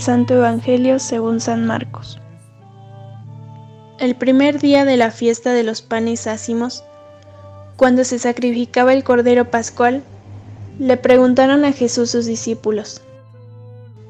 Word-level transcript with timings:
Santo 0.00 0.34
Evangelio 0.34 0.98
según 0.98 1.40
San 1.40 1.66
Marcos. 1.66 2.20
El 3.98 4.14
primer 4.14 4.60
día 4.60 4.84
de 4.84 4.96
la 4.96 5.10
fiesta 5.10 5.52
de 5.52 5.64
los 5.64 5.82
panes 5.82 6.26
ácimos, 6.26 6.84
cuando 7.76 8.04
se 8.04 8.18
sacrificaba 8.18 8.92
el 8.92 9.04
Cordero 9.04 9.50
Pascual, 9.50 10.02
le 10.78 10.96
preguntaron 10.96 11.64
a 11.64 11.72
Jesús 11.72 12.10
sus 12.10 12.26
discípulos, 12.26 13.02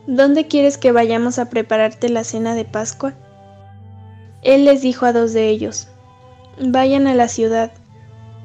¿Dónde 0.06 0.46
quieres 0.46 0.78
que 0.78 0.92
vayamos 0.92 1.38
a 1.38 1.50
prepararte 1.50 2.08
la 2.08 2.24
cena 2.24 2.54
de 2.54 2.64
Pascua? 2.64 3.14
Él 4.42 4.64
les 4.64 4.82
dijo 4.82 5.06
a 5.06 5.12
dos 5.12 5.32
de 5.32 5.48
ellos, 5.48 5.88
Vayan 6.60 7.06
a 7.06 7.14
la 7.14 7.28
ciudad, 7.28 7.72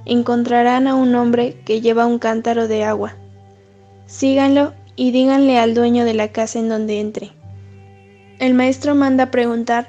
encontrarán 0.06 0.88
a 0.88 0.96
un 0.96 1.16
hombre 1.16 1.58
que 1.66 1.82
lleva 1.82 2.06
un 2.06 2.20
cántaro 2.20 2.68
de 2.68 2.84
agua. 2.84 3.16
Síganlo 4.06 4.74
y 4.96 5.12
díganle 5.12 5.60
al 5.60 5.74
dueño 5.74 6.06
de 6.06 6.14
la 6.14 6.30
casa 6.30 6.60
en 6.60 6.70
donde 6.70 7.00
entre. 7.00 7.32
El 8.40 8.54
maestro 8.54 8.96
manda 8.96 9.32
preguntar, 9.32 9.88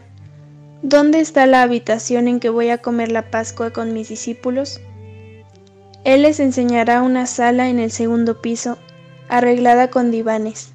¿dónde 0.82 1.20
está 1.20 1.46
la 1.46 1.62
habitación 1.62 2.28
en 2.28 2.40
que 2.40 2.48
voy 2.48 2.70
a 2.70 2.78
comer 2.78 3.10
la 3.10 3.30
Pascua 3.30 3.70
con 3.70 3.92
mis 3.92 4.08
discípulos? 4.08 4.80
Él 6.04 6.22
les 6.22 6.40
enseñará 6.40 7.02
una 7.02 7.26
sala 7.26 7.68
en 7.68 7.78
el 7.78 7.90
segundo 7.90 8.40
piso, 8.42 8.78
arreglada 9.28 9.88
con 9.88 10.10
divanes. 10.10 10.72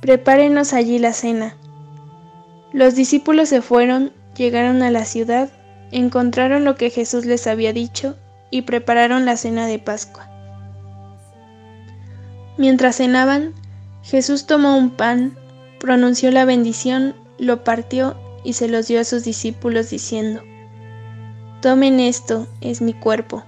Prepárenos 0.00 0.72
allí 0.74 0.98
la 0.98 1.12
cena. 1.12 1.56
Los 2.72 2.94
discípulos 2.94 3.48
se 3.48 3.62
fueron, 3.62 4.12
llegaron 4.36 4.82
a 4.82 4.90
la 4.90 5.06
ciudad, 5.06 5.48
encontraron 5.90 6.64
lo 6.64 6.76
que 6.76 6.90
Jesús 6.90 7.24
les 7.24 7.46
había 7.46 7.72
dicho 7.72 8.16
y 8.50 8.62
prepararon 8.62 9.24
la 9.24 9.36
cena 9.36 9.66
de 9.66 9.78
Pascua. 9.78 10.35
Mientras 12.58 12.96
cenaban, 12.96 13.52
Jesús 14.02 14.46
tomó 14.46 14.76
un 14.76 14.90
pan, 14.90 15.36
pronunció 15.78 16.30
la 16.30 16.44
bendición, 16.44 17.14
lo 17.38 17.64
partió 17.64 18.16
y 18.44 18.54
se 18.54 18.68
los 18.68 18.86
dio 18.86 19.00
a 19.00 19.04
sus 19.04 19.24
discípulos 19.24 19.90
diciendo, 19.90 20.42
Tomen 21.60 22.00
esto, 22.00 22.46
es 22.60 22.80
mi 22.80 22.94
cuerpo. 22.94 23.44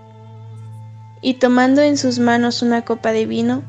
Y 1.22 1.34
tomando 1.34 1.80
en 1.80 1.96
sus 1.96 2.18
manos 2.18 2.62
una 2.62 2.84
copa 2.84 3.12
de 3.12 3.24
vino, 3.24 3.62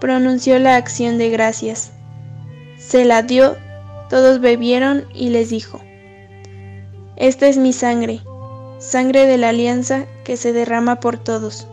pronunció 0.00 0.58
la 0.58 0.76
acción 0.76 1.18
de 1.18 1.30
gracias. 1.30 1.90
Se 2.78 3.04
la 3.04 3.22
dio, 3.22 3.56
todos 4.08 4.40
bebieron 4.40 5.04
y 5.14 5.30
les 5.30 5.50
dijo, 5.50 5.80
Esta 7.16 7.48
es 7.48 7.56
mi 7.56 7.72
sangre, 7.72 8.20
sangre 8.78 9.26
de 9.26 9.38
la 9.38 9.48
alianza 9.48 10.06
que 10.24 10.36
se 10.36 10.52
derrama 10.52 11.00
por 11.00 11.18
todos 11.18 11.66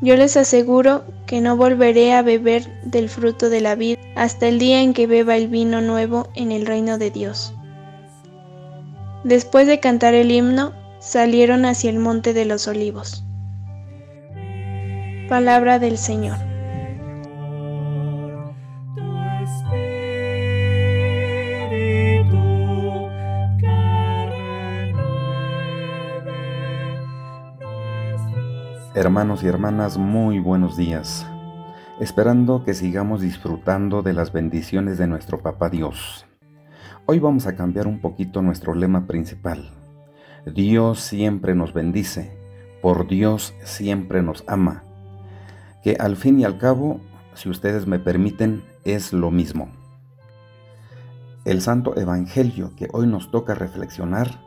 yo 0.00 0.16
les 0.16 0.36
aseguro 0.36 1.04
que 1.26 1.40
no 1.40 1.56
volveré 1.56 2.14
a 2.14 2.22
beber 2.22 2.82
del 2.82 3.08
fruto 3.08 3.50
de 3.50 3.60
la 3.60 3.74
vid 3.74 3.98
hasta 4.16 4.48
el 4.48 4.58
día 4.58 4.80
en 4.80 4.94
que 4.94 5.06
beba 5.06 5.36
el 5.36 5.48
vino 5.48 5.80
nuevo 5.80 6.28
en 6.34 6.52
el 6.52 6.66
reino 6.66 6.98
de 6.98 7.10
Dios. 7.10 7.54
Después 9.24 9.66
de 9.66 9.80
cantar 9.80 10.14
el 10.14 10.30
himno, 10.30 10.72
salieron 10.98 11.66
hacia 11.66 11.90
el 11.90 11.98
monte 11.98 12.32
de 12.32 12.46
los 12.46 12.66
olivos. 12.66 13.24
Palabra 15.28 15.78
del 15.78 15.98
Señor. 15.98 16.49
Hermanos 29.00 29.42
y 29.42 29.46
hermanas, 29.46 29.96
muy 29.96 30.40
buenos 30.40 30.76
días. 30.76 31.26
Esperando 32.00 32.64
que 32.64 32.74
sigamos 32.74 33.22
disfrutando 33.22 34.02
de 34.02 34.12
las 34.12 34.30
bendiciones 34.30 34.98
de 34.98 35.06
nuestro 35.06 35.40
Papá 35.40 35.70
Dios. 35.70 36.26
Hoy 37.06 37.18
vamos 37.18 37.46
a 37.46 37.56
cambiar 37.56 37.86
un 37.86 38.02
poquito 38.02 38.42
nuestro 38.42 38.74
lema 38.74 39.06
principal. 39.06 39.70
Dios 40.44 41.00
siempre 41.00 41.54
nos 41.54 41.72
bendice, 41.72 42.36
por 42.82 43.08
Dios 43.08 43.54
siempre 43.64 44.20
nos 44.20 44.44
ama. 44.46 44.84
Que 45.82 45.96
al 45.98 46.16
fin 46.16 46.38
y 46.38 46.44
al 46.44 46.58
cabo, 46.58 47.00
si 47.32 47.48
ustedes 47.48 47.86
me 47.86 48.00
permiten, 48.00 48.62
es 48.84 49.14
lo 49.14 49.30
mismo. 49.30 49.70
El 51.46 51.62
Santo 51.62 51.96
Evangelio 51.96 52.76
que 52.76 52.90
hoy 52.92 53.06
nos 53.06 53.30
toca 53.30 53.54
reflexionar 53.54 54.42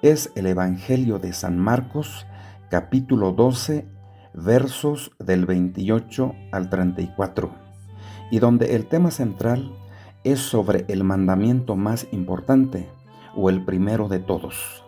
es 0.00 0.30
el 0.36 0.46
Evangelio 0.46 1.18
de 1.18 1.32
San 1.32 1.58
Marcos, 1.58 2.24
capítulo 2.70 3.32
12, 3.32 3.95
versos 4.36 5.12
del 5.18 5.46
28 5.46 6.34
al 6.52 6.68
34, 6.68 7.50
y 8.30 8.38
donde 8.38 8.76
el 8.76 8.86
tema 8.86 9.10
central 9.10 9.72
es 10.24 10.40
sobre 10.40 10.84
el 10.88 11.04
mandamiento 11.04 11.74
más 11.74 12.06
importante 12.12 12.86
o 13.34 13.48
el 13.48 13.64
primero 13.64 14.08
de 14.08 14.18
todos. 14.18 14.84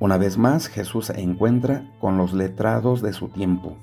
Una 0.00 0.16
vez 0.16 0.36
más, 0.36 0.66
Jesús 0.66 1.06
se 1.06 1.20
encuentra 1.20 1.84
con 2.00 2.18
los 2.18 2.32
letrados 2.32 3.02
de 3.02 3.12
su 3.12 3.28
tiempo, 3.28 3.76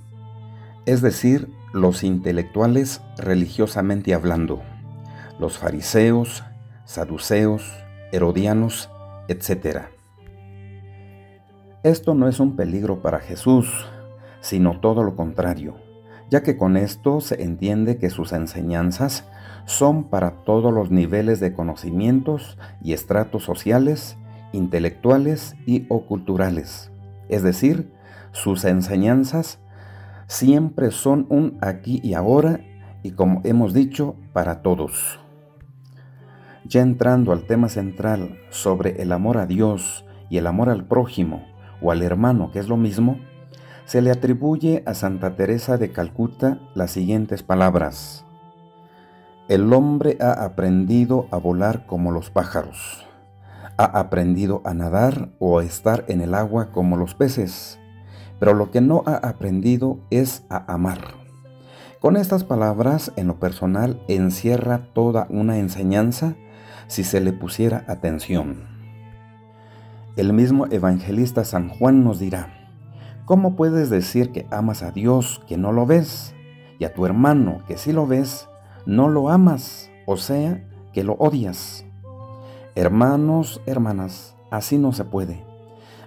es 0.85 1.01
decir, 1.01 1.49
los 1.73 2.03
intelectuales 2.03 3.01
religiosamente 3.17 4.13
hablando, 4.13 4.61
los 5.39 5.57
fariseos, 5.57 6.43
saduceos, 6.85 7.71
herodianos, 8.11 8.89
etc. 9.27 9.83
Esto 11.83 12.15
no 12.15 12.27
es 12.27 12.39
un 12.39 12.55
peligro 12.55 13.01
para 13.01 13.19
Jesús, 13.19 13.85
sino 14.47 14.79
todo 14.79 15.03
lo 15.03 15.17
contrario, 15.17 15.75
ya 16.29 16.41
que 16.41 16.55
con 16.55 16.77
esto 16.77 17.19
se 17.19 17.43
entiende 17.43 17.97
que 17.97 18.09
sus 18.09 18.31
enseñanzas 18.31 19.25
son 19.65 20.05
para 20.05 20.45
todos 20.45 20.73
los 20.73 20.89
niveles 20.89 21.41
de 21.41 21.51
conocimientos 21.51 22.57
y 22.81 22.93
estratos 22.93 23.43
sociales, 23.43 24.15
intelectuales 24.53 25.57
y 25.65 25.85
o 25.89 26.05
culturales. 26.05 26.93
Es 27.27 27.43
decir, 27.43 27.91
sus 28.31 28.63
enseñanzas 28.63 29.59
siempre 30.27 30.91
son 30.91 31.25
un 31.27 31.57
aquí 31.59 31.99
y 32.01 32.13
ahora 32.13 32.61
y 33.03 33.11
como 33.11 33.41
hemos 33.43 33.73
dicho, 33.73 34.15
para 34.31 34.61
todos. 34.61 35.19
Ya 36.63 36.81
entrando 36.81 37.33
al 37.33 37.43
tema 37.43 37.67
central 37.67 38.39
sobre 38.49 39.01
el 39.01 39.11
amor 39.11 39.39
a 39.39 39.45
Dios 39.45 40.05
y 40.29 40.37
el 40.37 40.47
amor 40.47 40.69
al 40.69 40.85
prójimo 40.85 41.45
o 41.81 41.91
al 41.91 42.01
hermano, 42.01 42.49
que 42.49 42.59
es 42.59 42.69
lo 42.69 42.77
mismo, 42.77 43.19
se 43.87 44.01
le 44.01 44.11
atribuye 44.11 44.83
a 44.85 44.93
Santa 44.93 45.37
Teresa 45.37 45.77
de 45.77 45.93
Calcuta 45.93 46.59
las 46.75 46.91
siguientes 46.91 47.41
palabras. 47.41 48.25
El 49.47 49.71
hombre 49.71 50.17
ha 50.19 50.43
aprendido 50.43 51.27
a 51.31 51.37
volar 51.37 51.85
como 51.85 52.11
los 52.11 52.29
pájaros. 52.29 53.05
Ha 53.77 53.85
aprendido 53.85 54.61
a 54.65 54.73
nadar 54.73 55.29
o 55.39 55.59
a 55.59 55.63
estar 55.63 56.03
en 56.09 56.19
el 56.19 56.33
agua 56.33 56.73
como 56.73 56.97
los 56.97 57.15
peces. 57.15 57.79
Pero 58.41 58.53
lo 58.53 58.71
que 58.71 58.81
no 58.81 59.03
ha 59.05 59.15
aprendido 59.15 59.99
es 60.09 60.43
a 60.49 60.69
amar. 60.73 60.99
Con 62.01 62.17
estas 62.17 62.43
palabras, 62.43 63.13
en 63.15 63.27
lo 63.27 63.39
personal, 63.39 64.01
encierra 64.09 64.89
toda 64.93 65.27
una 65.29 65.59
enseñanza 65.59 66.35
si 66.87 67.05
se 67.05 67.21
le 67.21 67.31
pusiera 67.31 67.85
atención. 67.87 68.67
El 70.17 70.33
mismo 70.33 70.65
evangelista 70.71 71.45
San 71.45 71.69
Juan 71.69 72.03
nos 72.03 72.19
dirá, 72.19 72.56
¿Cómo 73.27 73.57
puedes 73.57 73.89
decir 73.89 74.31
que 74.31 74.47
amas 74.51 74.83
a 74.83 74.91
Dios 74.91 75.41
que 75.47 75.57
no 75.57 75.73
lo 75.73 75.85
ves 75.85 76.33
y 76.79 76.85
a 76.85 76.93
tu 76.93 77.05
hermano 77.05 77.61
que 77.67 77.77
sí 77.77 77.91
lo 77.91 78.07
ves, 78.07 78.47
no 78.85 79.09
lo 79.09 79.27
amas, 79.27 79.91
o 80.05 80.15
sea, 80.15 80.65
que 80.93 81.03
lo 81.03 81.15
odias? 81.15 81.83
Hermanos, 82.73 83.59
hermanas, 83.65 84.37
así 84.49 84.77
no 84.77 84.93
se 84.93 85.03
puede. 85.03 85.43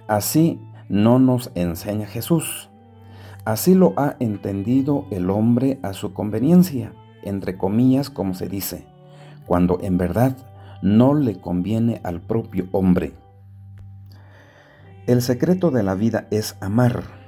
Así 0.07 0.59
no 0.89 1.19
nos 1.19 1.51
enseña 1.53 2.07
Jesús. 2.07 2.71
Así 3.45 3.75
lo 3.75 3.93
ha 3.97 4.15
entendido 4.19 5.05
el 5.11 5.29
hombre 5.29 5.79
a 5.83 5.93
su 5.93 6.15
conveniencia, 6.15 6.91
entre 7.21 7.55
comillas 7.55 8.09
como 8.09 8.33
se 8.33 8.49
dice, 8.49 8.87
cuando 9.45 9.77
en 9.83 9.99
verdad 9.99 10.35
no 10.81 11.13
le 11.13 11.39
conviene 11.39 12.01
al 12.03 12.19
propio 12.19 12.67
hombre. 12.71 13.13
El 15.05 15.21
secreto 15.21 15.69
de 15.69 15.83
la 15.83 15.93
vida 15.93 16.27
es 16.31 16.57
amar. 16.61 17.20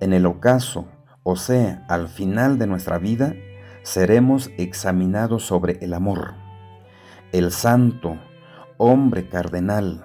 En 0.00 0.12
el 0.12 0.26
ocaso, 0.26 0.88
o 1.22 1.36
sea, 1.36 1.84
al 1.88 2.08
final 2.08 2.58
de 2.58 2.66
nuestra 2.66 2.98
vida, 2.98 3.34
seremos 3.82 4.50
examinados 4.58 5.44
sobre 5.44 5.78
el 5.80 5.94
amor. 5.94 6.34
El 7.32 7.50
santo, 7.50 8.18
hombre 8.76 9.28
cardenal, 9.28 10.04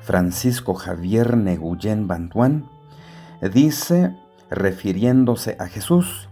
Francisco 0.00 0.74
Javier 0.74 1.36
Neguyen 1.36 2.06
Bantuán, 2.06 2.68
dice, 3.52 4.16
refiriéndose 4.50 5.56
a 5.58 5.66
Jesús, 5.66 6.28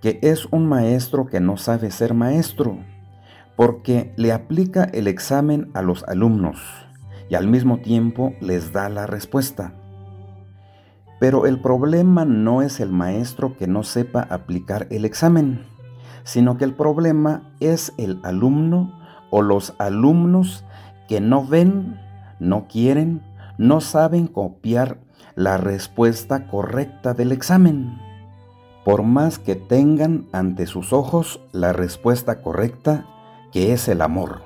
que 0.00 0.18
es 0.22 0.46
un 0.50 0.66
maestro 0.66 1.26
que 1.26 1.40
no 1.40 1.56
sabe 1.56 1.90
ser 1.90 2.14
maestro, 2.14 2.78
porque 3.54 4.12
le 4.16 4.32
aplica 4.32 4.84
el 4.84 5.06
examen 5.06 5.70
a 5.74 5.82
los 5.82 6.02
alumnos 6.04 6.60
y 7.28 7.36
al 7.36 7.46
mismo 7.46 7.78
tiempo 7.78 8.34
les 8.40 8.72
da 8.72 8.88
la 8.88 9.06
respuesta. 9.06 9.72
Pero 11.20 11.46
el 11.46 11.60
problema 11.60 12.24
no 12.24 12.62
es 12.62 12.80
el 12.80 12.90
maestro 12.90 13.56
que 13.56 13.66
no 13.66 13.82
sepa 13.82 14.26
aplicar 14.30 14.86
el 14.90 15.04
examen, 15.04 15.64
sino 16.24 16.56
que 16.56 16.64
el 16.64 16.74
problema 16.74 17.54
es 17.60 17.92
el 17.98 18.20
alumno 18.24 18.98
o 19.30 19.42
los 19.42 19.74
alumnos 19.78 20.64
que 21.08 21.20
no 21.20 21.46
ven, 21.46 22.00
no 22.40 22.66
quieren, 22.66 23.22
no 23.58 23.80
saben 23.80 24.26
copiar 24.26 24.98
la 25.34 25.56
respuesta 25.56 26.46
correcta 26.46 27.14
del 27.14 27.32
examen. 27.32 27.98
Por 28.84 29.02
más 29.02 29.38
que 29.38 29.54
tengan 29.54 30.26
ante 30.32 30.66
sus 30.66 30.92
ojos 30.92 31.40
la 31.52 31.72
respuesta 31.72 32.42
correcta, 32.42 33.06
que 33.52 33.72
es 33.72 33.88
el 33.88 34.02
amor, 34.02 34.42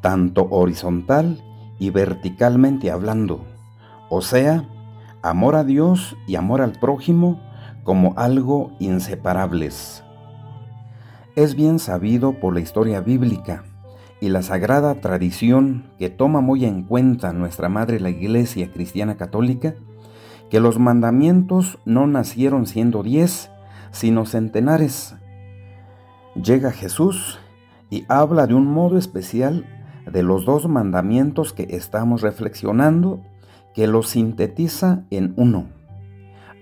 tanto 0.00 0.46
horizontal 0.50 1.42
y 1.78 1.90
verticalmente 1.90 2.90
hablando, 2.90 3.44
o 4.08 4.22
sea, 4.22 4.64
amor 5.22 5.56
a 5.56 5.64
Dios 5.64 6.16
y 6.26 6.36
amor 6.36 6.60
al 6.60 6.72
prójimo 6.72 7.40
como 7.84 8.14
algo 8.16 8.72
inseparables. 8.78 10.04
Es 11.36 11.54
bien 11.54 11.78
sabido 11.78 12.32
por 12.32 12.54
la 12.54 12.60
historia 12.60 13.00
bíblica 13.00 13.64
y 14.20 14.28
la 14.28 14.42
sagrada 14.42 15.00
tradición 15.00 15.84
que 15.98 16.10
toma 16.10 16.40
muy 16.40 16.64
en 16.64 16.82
cuenta 16.82 17.32
nuestra 17.32 17.68
Madre 17.68 18.00
la 18.00 18.10
Iglesia 18.10 18.72
Cristiana 18.72 19.16
Católica, 19.16 19.74
que 20.50 20.60
los 20.60 20.78
mandamientos 20.78 21.78
no 21.84 22.06
nacieron 22.06 22.66
siendo 22.66 23.02
diez, 23.02 23.50
sino 23.90 24.26
centenares. 24.26 25.14
Llega 26.34 26.72
Jesús 26.72 27.38
y 27.90 28.04
habla 28.08 28.46
de 28.46 28.54
un 28.54 28.66
modo 28.66 28.98
especial 28.98 29.66
de 30.10 30.22
los 30.22 30.44
dos 30.44 30.68
mandamientos 30.68 31.52
que 31.52 31.68
estamos 31.70 32.22
reflexionando, 32.22 33.20
que 33.74 33.86
los 33.86 34.08
sintetiza 34.08 35.04
en 35.10 35.34
uno. 35.36 35.66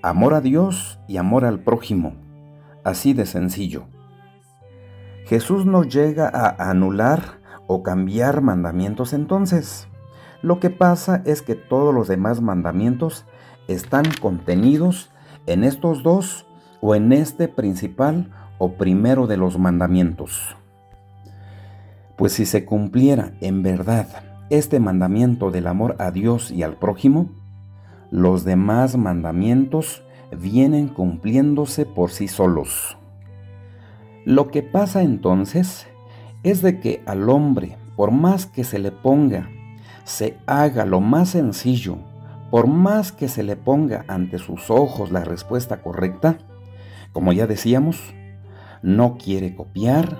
Amor 0.02 0.34
a 0.34 0.40
Dios 0.40 1.00
y 1.08 1.16
amor 1.16 1.44
al 1.44 1.60
prójimo. 1.60 2.14
Así 2.84 3.12
de 3.12 3.26
sencillo. 3.26 3.86
Jesús 5.26 5.66
no 5.66 5.82
llega 5.82 6.28
a 6.28 6.70
anular 6.70 7.40
o 7.66 7.82
cambiar 7.82 8.42
mandamientos 8.42 9.12
entonces. 9.12 9.88
Lo 10.42 10.60
que 10.60 10.70
pasa 10.70 11.22
es 11.24 11.42
que 11.42 11.56
todos 11.56 11.92
los 11.92 12.06
demás 12.06 12.40
mandamientos 12.40 13.24
están 13.66 14.04
contenidos 14.20 15.10
en 15.46 15.64
estos 15.64 16.02
dos 16.02 16.46
o 16.80 16.94
en 16.94 17.12
este 17.12 17.48
principal 17.48 18.30
o 18.58 18.74
primero 18.74 19.26
de 19.26 19.36
los 19.36 19.58
mandamientos. 19.58 20.56
Pues 22.16 22.34
si 22.34 22.46
se 22.46 22.64
cumpliera 22.64 23.32
en 23.40 23.62
verdad 23.62 24.25
este 24.50 24.80
mandamiento 24.80 25.50
del 25.50 25.66
amor 25.66 25.96
a 25.98 26.10
Dios 26.10 26.50
y 26.50 26.62
al 26.62 26.76
prójimo, 26.76 27.28
los 28.10 28.44
demás 28.44 28.96
mandamientos 28.96 30.02
vienen 30.36 30.88
cumpliéndose 30.88 31.86
por 31.86 32.10
sí 32.10 32.28
solos. 32.28 32.96
Lo 34.24 34.48
que 34.48 34.62
pasa 34.62 35.02
entonces 35.02 35.86
es 36.42 36.62
de 36.62 36.80
que 36.80 37.02
al 37.06 37.28
hombre, 37.28 37.76
por 37.96 38.10
más 38.10 38.46
que 38.46 38.64
se 38.64 38.78
le 38.78 38.90
ponga, 38.90 39.48
se 40.04 40.36
haga 40.46 40.84
lo 40.84 41.00
más 41.00 41.30
sencillo, 41.30 41.98
por 42.50 42.68
más 42.68 43.12
que 43.12 43.28
se 43.28 43.42
le 43.42 43.56
ponga 43.56 44.04
ante 44.08 44.38
sus 44.38 44.70
ojos 44.70 45.10
la 45.10 45.24
respuesta 45.24 45.82
correcta, 45.82 46.38
como 47.12 47.32
ya 47.32 47.46
decíamos, 47.46 48.14
no 48.82 49.16
quiere 49.16 49.56
copiar, 49.56 50.18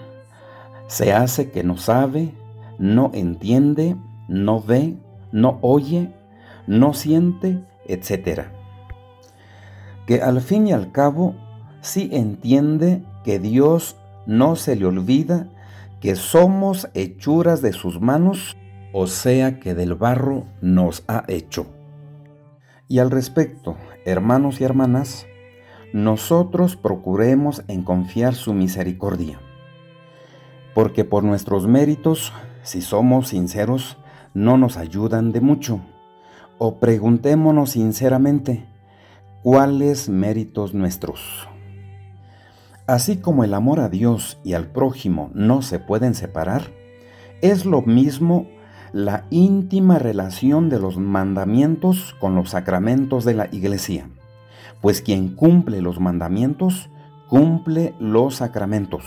se 0.89 1.13
hace 1.13 1.51
que 1.51 1.63
no 1.63 1.77
sabe, 1.77 2.35
no 2.79 3.11
entiende, 3.15 3.97
no 4.29 4.61
ve, 4.61 4.97
no 5.33 5.59
oye, 5.63 6.13
no 6.67 6.95
siente, 6.95 7.63
etc. 7.87 8.43
Que 10.07 10.23
al 10.23 10.41
fin 10.41 10.67
y 10.67 10.73
al 10.73 10.93
cabo 10.93 11.35
sí 11.81 12.09
entiende 12.13 13.03
que 13.25 13.39
Dios 13.39 13.97
no 14.27 14.57
se 14.57 14.77
le 14.77 14.87
olvida 14.87 15.49
que 16.01 16.17
somos 16.17 16.89
hechuras 16.95 17.63
de 17.63 17.73
sus 17.73 18.01
manos, 18.01 18.57
o 18.93 19.07
sea 19.07 19.59
que 19.59 19.75
del 19.75 19.95
barro 19.95 20.45
nos 20.61 21.05
ha 21.09 21.25
hecho. 21.29 21.67
Y 22.89 22.99
al 22.99 23.11
respecto, 23.11 23.77
hermanos 24.05 24.61
y 24.61 24.65
hermanas, 24.65 25.27
nosotros 25.93 26.77
procuremos 26.77 27.65
en 27.69 27.83
confiar 27.83 28.35
su 28.35 28.53
misericordia, 28.53 29.41
porque 30.75 31.05
por 31.05 31.25
nuestros 31.25 31.67
méritos, 31.67 32.33
si 32.63 32.83
somos 32.83 33.29
sinceros, 33.29 33.97
no 34.37 34.59
nos 34.59 34.77
ayudan 34.77 35.33
de 35.33 35.41
mucho. 35.41 35.81
O 36.59 36.79
preguntémonos 36.79 37.71
sinceramente, 37.71 38.67
¿cuáles 39.43 40.11
méritos 40.11 40.75
nuestros? 40.75 41.49
Así 42.87 43.17
como 43.17 43.45
el 43.45 43.55
amor 43.55 43.81
a 43.81 43.89
Dios 43.89 44.39
y 44.45 44.53
al 44.53 44.67
prójimo 44.67 45.31
no 45.33 45.63
se 45.63 45.79
pueden 45.79 46.15
separar, 46.15 46.65
es 47.41 47.65
lo 47.65 47.81
mismo 47.81 48.47
la 48.93 49.25
íntima 49.31 49.99
relación 49.99 50.69
de 50.69 50.81
los 50.81 50.99
mandamientos 50.99 52.15
con 52.21 52.35
los 52.35 52.51
sacramentos 52.51 53.25
de 53.25 53.35
la 53.35 53.49
iglesia, 53.53 54.11
pues 54.83 55.01
quien 55.01 55.35
cumple 55.35 55.81
los 55.81 55.99
mandamientos, 55.99 56.91
cumple 57.29 57.95
los 57.99 58.37
sacramentos. 58.37 59.05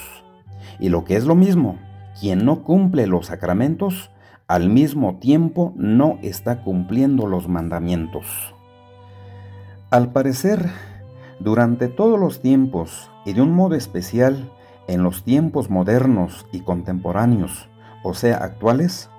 Y 0.79 0.89
lo 0.89 1.05
que 1.05 1.17
es 1.17 1.25
lo 1.25 1.35
mismo, 1.35 1.77
quien 2.19 2.45
no 2.45 2.63
cumple 2.63 3.05
los 3.05 3.27
sacramentos, 3.27 4.09
al 4.49 4.67
mismo 4.67 5.19
tiempo 5.19 5.73
no 5.75 6.17
está 6.23 6.63
cumpliendo 6.63 7.27
los 7.27 7.47
mandamientos. 7.47 8.55
Al 9.91 10.11
parecer, 10.11 10.71
durante 11.39 11.87
todos 11.87 12.19
los 12.19 12.41
tiempos 12.41 13.11
y 13.25 13.33
de 13.33 13.43
un 13.43 13.53
modo 13.53 13.75
especial 13.75 14.51
en 14.87 15.03
los 15.03 15.23
tiempos 15.23 15.69
modernos 15.69 16.47
y 16.51 16.61
contemporáneos, 16.61 17.69
o 18.03 18.15
sea, 18.15 18.37
actuales, 18.37 19.11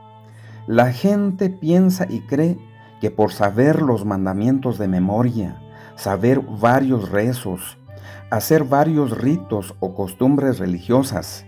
la 0.66 0.92
gente 0.92 1.48
piensa 1.48 2.08
y 2.10 2.22
cree 2.22 2.58
que 3.00 3.12
por 3.12 3.30
saber 3.30 3.82
los 3.82 4.04
mandamientos 4.04 4.78
de 4.78 4.88
memoria, 4.88 5.62
saber 5.94 6.40
varios 6.40 7.08
rezos, 7.08 7.78
hacer 8.30 8.64
varios 8.64 9.16
ritos 9.16 9.76
o 9.78 9.94
costumbres 9.94 10.58
religiosas, 10.58 11.46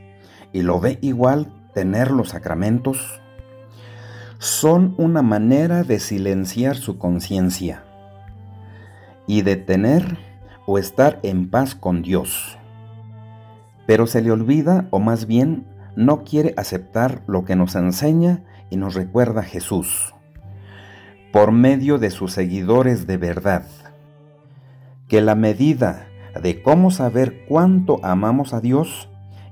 y 0.52 0.62
lo 0.62 0.78
ve 0.78 1.00
igual 1.02 1.52
tener 1.74 2.12
los 2.12 2.28
sacramentos, 2.28 3.21
son 4.42 4.96
una 4.98 5.22
manera 5.22 5.84
de 5.84 6.00
silenciar 6.00 6.74
su 6.74 6.98
conciencia 6.98 7.84
y 9.28 9.42
de 9.42 9.54
tener 9.54 10.18
o 10.66 10.78
estar 10.78 11.20
en 11.22 11.48
paz 11.48 11.76
con 11.76 12.02
Dios. 12.02 12.58
Pero 13.86 14.08
se 14.08 14.20
le 14.20 14.32
olvida, 14.32 14.88
o 14.90 14.98
más 14.98 15.26
bien, 15.28 15.64
no 15.94 16.24
quiere 16.24 16.54
aceptar 16.56 17.22
lo 17.28 17.44
que 17.44 17.54
nos 17.54 17.76
enseña 17.76 18.42
y 18.68 18.78
nos 18.78 18.94
recuerda 18.94 19.44
Jesús, 19.44 20.12
por 21.32 21.52
medio 21.52 21.98
de 21.98 22.10
sus 22.10 22.32
seguidores 22.32 23.06
de 23.06 23.18
verdad, 23.18 23.64
que 25.06 25.20
la 25.20 25.36
medida 25.36 26.08
de 26.42 26.64
cómo 26.64 26.90
saber 26.90 27.44
cuánto 27.46 28.04
amamos 28.04 28.54
a 28.54 28.60
Dios 28.60 29.08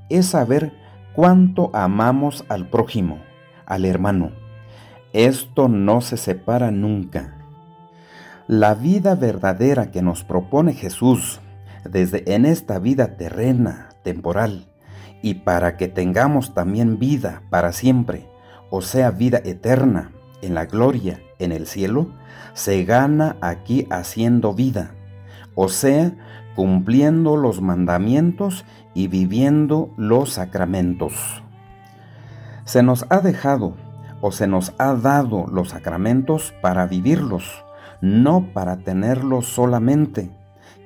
es 0.09 0.27
saber 0.27 0.73
cuánto 1.15 1.71
amamos 1.75 2.45
al 2.49 2.69
prójimo, 2.69 3.21
al 3.67 3.85
hermano. 3.85 4.40
Esto 5.13 5.69
no 5.69 6.01
se 6.01 6.17
separa 6.17 6.71
nunca. 6.71 7.35
La 8.47 8.75
vida 8.75 9.17
verdadera 9.17 9.91
que 9.91 10.03
nos 10.03 10.23
propone 10.23 10.73
Jesús 10.73 11.41
desde 11.85 12.35
en 12.35 12.45
esta 12.45 12.79
vida 12.79 13.17
terrena, 13.17 13.89
temporal, 14.05 14.67
y 15.23 15.35
para 15.35 15.77
que 15.77 15.89
tengamos 15.89 16.55
también 16.55 16.99
vida 16.99 17.43
para 17.51 17.73
siempre, 17.73 18.29
o 18.71 18.83
sea, 18.83 19.11
vida 19.11 19.41
eterna, 19.45 20.13
en 20.43 20.55
la 20.55 20.67
gloria, 20.67 21.21
en 21.39 21.53
el 21.53 21.67
cielo, 21.67 22.11
se 22.55 22.85
gana 22.85 23.37
aquí 23.41 23.87
haciendo 23.91 24.55
vida, 24.55 24.95
o 25.55 25.69
sea, 25.69 26.13
cumpliendo 26.55 27.37
los 27.37 27.61
mandamientos 27.61 28.65
y 28.95 29.09
viviendo 29.09 29.93
los 29.97 30.35
sacramentos. 30.35 31.43
Se 32.65 32.83
nos 32.83 33.07
ha 33.11 33.21
dejado 33.21 33.75
o 34.21 34.33
se 34.33 34.47
nos 34.47 34.73
ha 34.79 34.95
dado 34.95 35.47
los 35.47 35.71
sacramentos 35.71 36.55
para 36.61 36.87
vivirlos, 36.87 37.65
no 38.01 38.53
para 38.53 38.79
tenerlo 38.79 39.43
solamente, 39.43 40.31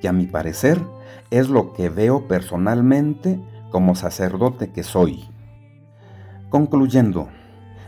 que 0.01 0.09
a 0.09 0.13
mi 0.13 0.27
parecer 0.27 0.81
es 1.31 1.49
lo 1.49 1.73
que 1.73 1.89
veo 1.89 2.29
personalmente 2.29 3.41
como 3.71 3.95
sacerdote 3.95 4.71
que 4.71 4.83
soy. 4.83 5.25
Concluyendo, 6.49 7.29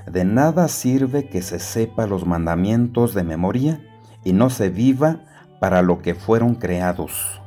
de 0.07 0.25
nada 0.25 0.69
sirve 0.69 1.29
que 1.29 1.43
se 1.43 1.59
sepa 1.59 2.07
los 2.07 2.26
mandamientos 2.26 3.15
de 3.15 3.25
memoria 3.25 3.81
y 4.25 4.33
no 4.33 4.50
se 4.50 4.71
viva 4.71 5.21
para 5.61 5.83
lo 5.83 6.00
que 6.00 6.15
fueron 6.15 6.55
creados. 6.55 7.41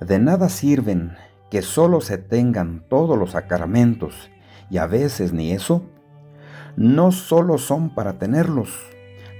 De 0.00 0.18
nada 0.18 0.48
sirven 0.48 1.16
que 1.50 1.62
solo 1.62 2.00
se 2.00 2.18
tengan 2.18 2.84
todos 2.88 3.18
los 3.18 3.32
sacramentos 3.32 4.30
y 4.70 4.78
a 4.78 4.86
veces 4.86 5.32
ni 5.32 5.52
eso. 5.52 5.82
No 6.76 7.12
solo 7.12 7.58
son 7.58 7.90
para 7.90 8.18
tenerlos, 8.18 8.70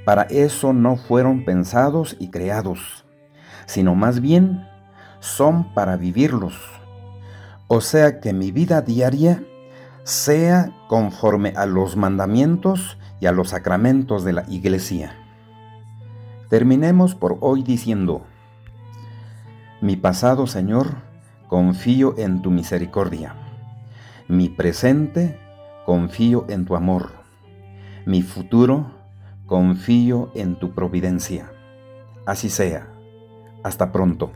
para 0.04 0.22
eso 0.24 0.72
no 0.72 0.96
fueron 0.96 1.44
pensados 1.44 2.16
y 2.18 2.30
creados, 2.30 3.04
sino 3.66 3.94
más 3.94 4.20
bien 4.20 4.66
son 5.20 5.72
para 5.74 5.96
vivirlos. 5.96 6.54
o 7.68 7.80
sea 7.80 8.20
que 8.20 8.34
mi 8.34 8.50
vida 8.50 8.82
diaria 8.82 9.42
sea 10.04 10.72
conforme 10.88 11.54
a 11.56 11.64
los 11.64 11.96
mandamientos 11.96 12.98
y 13.18 13.26
a 13.26 13.32
los 13.32 13.50
sacramentos 13.50 14.24
de 14.24 14.34
la 14.34 14.44
iglesia. 14.48 15.14
Terminemos 16.50 17.14
por 17.14 17.38
hoy 17.40 17.62
diciendo, 17.62 18.26
mi 19.80 19.96
pasado 19.96 20.46
Señor, 20.46 20.96
confío 21.48 22.14
en 22.18 22.42
tu 22.42 22.50
misericordia. 22.50 23.34
Mi 24.28 24.48
presente, 24.48 25.38
confío 25.86 26.44
en 26.48 26.66
tu 26.66 26.76
amor. 26.76 27.21
Mi 28.04 28.22
futuro, 28.22 28.90
confío 29.46 30.32
en 30.34 30.56
tu 30.58 30.74
providencia. 30.74 31.52
Así 32.26 32.48
sea. 32.48 32.88
Hasta 33.62 33.92
pronto. 33.92 34.32